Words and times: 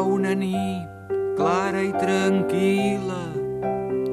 Una 0.00 0.32
nit 0.34 0.88
clara 1.36 1.82
i 1.84 1.90
tranquil·la, 1.92 3.20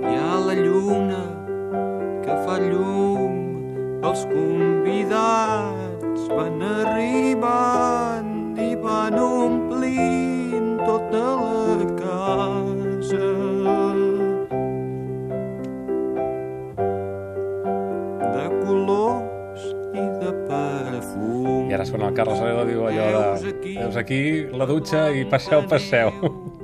hi 0.03 0.15
ha 0.19 0.35
la 0.47 0.55
lluna 0.59 1.21
que 2.25 2.35
fa 2.43 2.57
llum, 2.63 3.37
els 4.09 4.25
convidats 4.33 6.27
van 6.35 6.61
arribant 6.73 7.26
ara 21.77 21.85
sona 21.85 22.07
el 22.09 22.15
Carles 22.17 22.39
Aledo, 22.41 22.63
diu 22.65 22.85
allò 22.89 23.05
de... 23.37 23.51
Veus 23.77 23.97
aquí 23.99 24.19
la 24.57 24.65
dutxa 24.65 25.07
i 25.13 25.23
passeu, 25.29 25.61
passeu. 25.69 26.09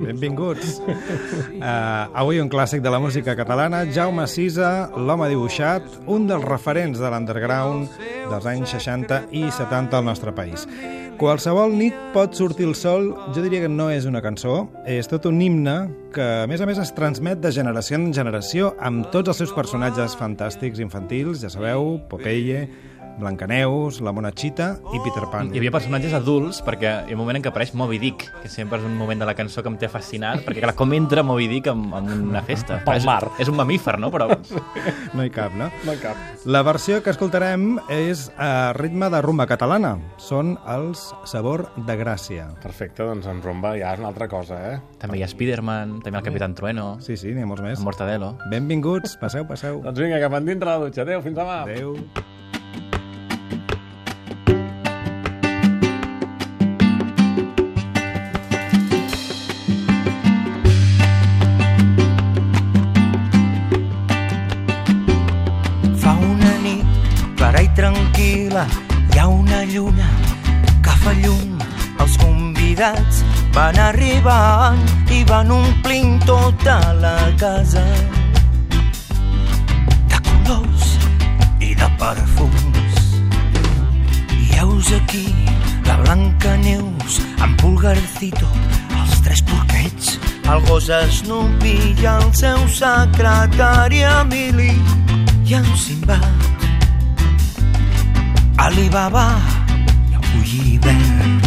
Benvinguts. 0.00 0.80
Uh, 0.82 2.10
avui 2.18 2.40
un 2.42 2.50
clàssic 2.50 2.82
de 2.82 2.90
la 2.90 2.98
música 2.98 3.36
catalana, 3.38 3.84
Jaume 3.94 4.26
Sisa, 4.30 4.90
l'home 4.98 5.30
dibuixat, 5.30 5.86
un 6.10 6.26
dels 6.26 6.42
referents 6.48 6.98
de 6.98 7.12
l'underground 7.14 7.94
dels 8.32 8.48
anys 8.50 8.74
60 8.74 9.20
i 9.38 9.46
70 9.54 10.00
al 10.00 10.08
nostre 10.10 10.34
país. 10.34 10.66
Qualsevol 11.14 11.76
nit 11.78 11.94
pot 12.10 12.34
sortir 12.34 12.66
el 12.66 12.74
sol, 12.74 13.12
jo 13.36 13.44
diria 13.44 13.62
que 13.62 13.70
no 13.70 13.86
és 13.94 14.08
una 14.10 14.22
cançó, 14.24 14.64
és 14.82 15.06
tot 15.06 15.28
un 15.30 15.38
himne 15.44 15.76
que, 16.14 16.26
a 16.42 16.48
més 16.50 16.58
a 16.58 16.66
més, 16.66 16.80
es 16.82 16.90
transmet 16.96 17.38
de 17.38 17.52
generació 17.54 18.00
en 18.00 18.08
generació 18.16 18.72
amb 18.82 19.06
tots 19.14 19.30
els 19.30 19.44
seus 19.44 19.54
personatges 19.54 20.18
fantàstics 20.18 20.82
infantils, 20.82 21.38
ja 21.44 21.52
sabeu, 21.54 22.00
Popeye, 22.10 22.64
Blancaneus, 23.18 24.00
la 24.04 24.12
Monachita 24.12 24.74
i 24.94 25.00
Peter 25.04 25.24
Pan. 25.30 25.50
Hi 25.54 25.60
havia 25.60 25.70
personatges 25.74 26.12
adults, 26.16 26.60
perquè 26.66 26.90
hi 27.06 27.12
ha 27.12 27.16
un 27.16 27.20
moment 27.20 27.38
en 27.38 27.44
què 27.44 27.50
apareix 27.52 27.72
Moby 27.78 27.98
Dick, 28.02 28.26
que 28.42 28.50
sempre 28.52 28.78
és 28.80 28.84
un 28.86 28.96
moment 28.98 29.20
de 29.22 29.28
la 29.28 29.34
cançó 29.38 29.62
que 29.62 29.70
em 29.72 29.78
té 29.80 29.88
fascinat, 29.92 30.42
perquè 30.46 30.62
clar, 30.64 30.74
com 30.78 30.92
entra 30.96 31.22
Moby 31.26 31.46
Dick 31.50 31.70
en, 31.72 31.84
en 31.94 32.10
una 32.30 32.42
festa? 32.46 32.80
Pel 32.86 32.98
és, 33.00 33.06
mar. 33.08 33.20
És 33.42 33.50
un 33.52 33.56
mamífer, 33.58 33.96
no? 34.02 34.10
Però 34.14 34.28
No 35.16 35.24
hi 35.24 35.30
cap, 35.34 35.54
no? 35.58 35.70
No 35.86 35.94
cap. 36.02 36.18
La 36.44 36.62
versió 36.66 37.00
que 37.04 37.12
escoltarem 37.14 37.78
és 37.92 38.26
a 38.38 38.72
ritme 38.76 39.08
de 39.12 39.22
rumba 39.24 39.46
catalana. 39.50 39.94
Són 40.18 40.56
els 40.70 41.06
Sabor 41.30 41.68
de 41.86 41.98
Gràcia. 42.00 42.48
Perfecte, 42.62 43.06
doncs 43.06 43.28
en 43.30 43.42
rumba 43.44 43.76
ja 43.78 43.94
és 43.94 44.02
una 44.02 44.10
altra 44.12 44.28
cosa, 44.28 44.58
eh? 44.74 44.76
també 44.98 45.18
hi 45.20 45.24
ha 45.24 45.28
Spiderman, 45.28 45.98
també 46.04 46.18
el 46.20 46.24
Capitán 46.24 46.54
Trueno, 46.56 46.94
Sí, 47.04 47.16
sí, 47.20 47.34
n'hi 47.34 47.42
ha 47.44 47.48
molts 47.48 47.62
més. 47.62 47.78
el 47.78 47.84
Mortadelo. 47.84 48.34
Benvinguts, 48.50 49.18
passeu, 49.20 49.44
passeu. 49.48 49.82
Doncs 49.84 50.00
vinga, 50.00 50.20
cap 50.22 50.38
endintre 50.40 50.70
la 50.70 50.78
dutxa. 50.86 51.02
Adéu, 51.04 51.20
fins 51.22 51.36
demà. 51.36 51.62
Adéu. 51.68 51.94
Tranquil·la, 68.54 68.66
hi 69.12 69.18
ha 69.18 69.26
una 69.28 69.64
lluna 69.64 70.08
que 70.82 70.94
fa 71.02 71.12
llum. 71.22 71.58
Els 72.02 72.16
convidats 72.20 73.22
van 73.54 73.78
arribant 73.78 74.82
i 75.10 75.22
van 75.24 75.50
omplint 75.50 76.22
tota 76.26 76.78
la 77.00 77.16
casa 77.40 77.84
de 80.10 80.20
colors 80.28 80.94
i 81.60 81.74
de 81.74 81.88
perfums. 81.98 83.00
I 84.38 84.58
heus 84.58 84.92
aquí 85.00 85.26
la 85.86 85.98
Blanca 86.02 86.56
Neus 86.62 87.20
amb 87.40 87.58
Pulgarcito, 87.60 88.50
els 89.00 89.20
tres 89.26 89.42
porquets, 89.50 90.18
el 90.44 90.66
gos 90.68 90.90
Snoopy 91.18 91.76
i 91.94 92.10
el 92.10 92.30
seu 92.34 92.66
secretari 92.68 94.04
Emili 94.04 94.74
i 95.44 95.56
en 95.58 95.70
Simbad, 95.76 96.43
Alibaba 98.74 99.38
i 100.10 100.14
el 100.16 100.22
Bullivert. 100.32 101.44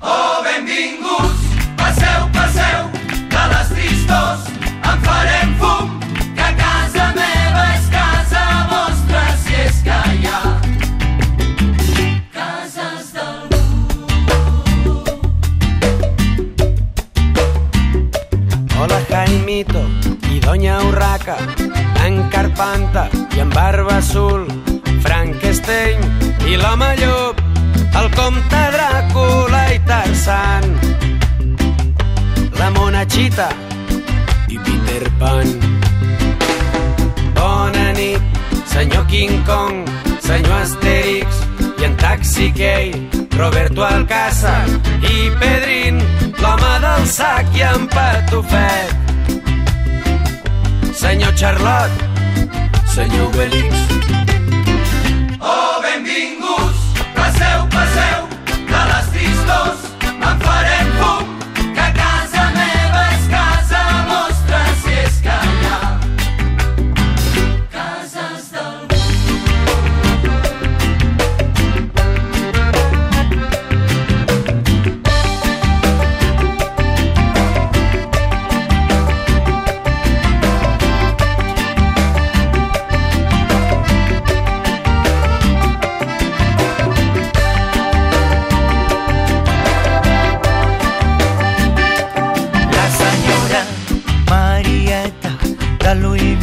Oh, 0.00 0.38
benvinguts, 0.44 1.42
passeu, 1.74 2.28
passeu, 2.36 2.86
de 3.32 3.42
les 3.52 3.72
tristors 3.72 4.46
en 4.86 5.02
farem 5.02 5.50
fum, 5.58 5.90
que 6.38 6.46
casa 6.60 7.08
meva 7.16 7.64
és 7.74 7.90
casa 7.90 8.44
vostra, 8.70 9.24
si 9.42 9.58
és 9.64 9.82
que 9.82 9.98
hi 10.12 10.30
ha 10.30 10.44
cases 12.38 13.10
d'algú. 13.18 13.58
Hola 18.78 19.02
Jaimito 19.10 19.82
i 20.30 20.38
Doña 20.38 20.78
Urraca, 20.86 21.36
en 22.06 22.22
Carpanta 22.30 23.08
i 23.34 23.42
en 23.42 23.50
Barba 23.50 23.98
Azul, 23.98 24.46
i 26.52 26.56
l'home 26.60 26.88
llop, 26.98 27.38
el 27.96 28.08
comte 28.12 28.58
Dràcula 28.74 29.60
i 29.72 29.78
Tarzan, 29.88 30.66
la 32.58 32.68
Monachita 32.74 33.46
i 34.52 34.58
Peter 34.66 35.08
Pan. 35.20 35.48
Bona 37.38 37.86
nit, 37.96 38.20
senyor 38.68 39.06
King 39.08 39.40
Kong, 39.48 39.88
senyor 40.20 40.58
Asterix 40.58 41.40
i 41.80 41.88
en 41.88 41.96
Taxi 42.02 42.50
Key, 42.58 42.92
Roberto 43.38 43.86
Alcázar 43.88 44.68
i 45.08 45.30
Pedrin, 45.40 46.02
l'home 46.42 46.74
del 46.84 47.08
sac 47.16 47.48
i 47.56 47.64
en 47.70 47.88
Patufet. 47.96 48.92
Senyor 51.00 51.32
Charlotte, 51.32 51.96
senyor 52.92 53.30
Obelix, 53.30 54.21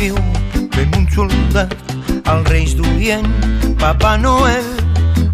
viu 0.09 0.69
fent 0.73 0.95
un 0.97 1.05
soldat 1.13 1.73
els 2.31 2.47
Reis 2.49 2.73
d'Orient, 2.77 3.27
Papa 3.81 4.15
Noel, 4.17 4.65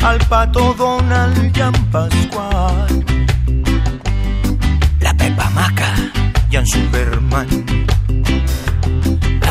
el 0.09 0.19
Pato 0.29 0.73
Donald 0.79 1.57
i 1.57 1.63
en 1.63 1.77
Pasqual. 1.93 2.93
La 5.03 5.13
Pepa 5.19 5.49
Maca 5.55 5.91
i 6.51 6.59
en 6.59 6.67
Superman. 6.67 7.51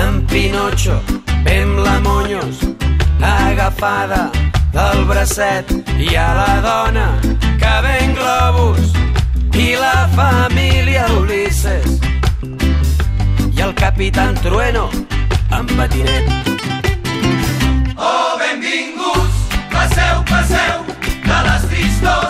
en 0.05 0.27
Pinocho, 0.27 1.01
Pem 1.45 1.77
la 1.85 2.01
Moños, 2.01 2.61
agafada 3.21 4.31
del 4.73 5.05
bracet 5.05 5.71
i 5.99 6.15
a 6.17 6.29
la 6.41 6.53
dona 6.69 7.07
que 7.61 7.75
ven 7.87 8.15
globus 8.19 8.93
i 9.55 9.73
la 9.79 10.09
família 10.17 11.07
Ulisses 11.21 12.01
i 13.55 13.61
el 13.61 13.75
capitán 13.75 14.35
Trueno 14.43 14.89
en 15.59 15.67
patinet. 15.77 16.25
Oh, 17.97 18.37
benvinguts, 18.39 19.37
passeu, 19.71 20.17
passeu, 20.31 20.77
de 21.25 21.39
les 21.47 21.63
tristors 21.71 22.24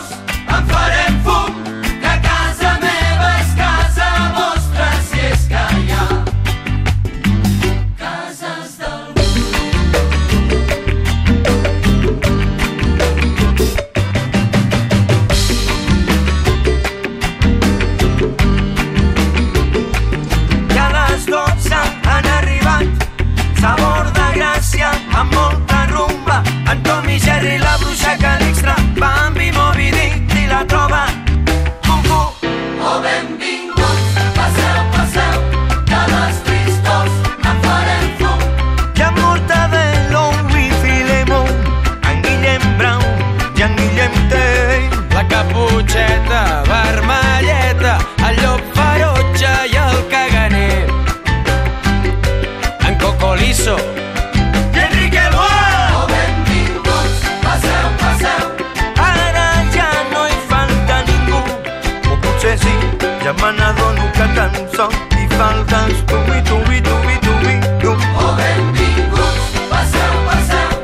ja 63.24 63.32
me 63.32 63.50
n'adono 63.58 64.04
que 64.12 64.26
tan 64.36 64.52
sol 64.76 64.92
hi 65.16 65.26
faltes 65.36 66.00
tu 66.08 66.16
i 66.36 66.40
tu 66.48 66.56
i 66.76 66.80
tu 66.86 66.96
i 67.12 67.16
tu 67.24 67.32
i 67.52 67.54
tu. 67.80 67.92
Oh, 68.20 68.32
benvinguts, 68.36 69.46
passeu, 69.70 70.12
passeu, 70.26 70.74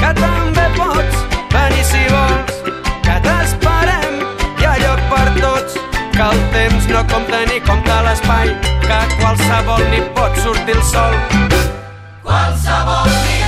que 0.00 0.10
també 0.18 0.64
pots 0.78 1.22
venir 1.54 1.84
si 1.92 2.02
vols, 2.14 2.58
que 3.06 3.16
t'esperem, 3.28 4.18
hi 4.58 4.68
ha 4.72 4.74
lloc 4.82 5.06
per 5.14 5.28
tots, 5.38 5.78
que 6.18 6.26
el 6.26 6.44
temps 6.58 6.90
no 6.96 7.06
compta 7.14 7.44
ni 7.52 7.62
compta 7.70 8.02
l'espai, 8.08 8.56
que 8.88 9.00
qualsevol 9.22 9.88
ni 9.94 10.02
pot 10.18 10.44
sortir 10.48 10.78
el 10.80 10.84
sol. 10.90 11.18
qualsevol 12.26 13.10
dia 13.22 13.43